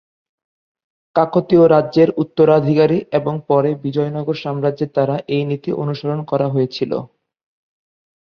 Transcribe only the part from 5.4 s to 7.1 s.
নীতি অনুসরণ করা হয়েছিল।